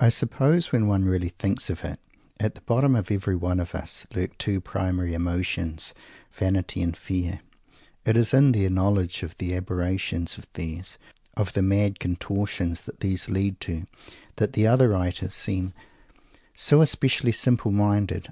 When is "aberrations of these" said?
9.54-10.98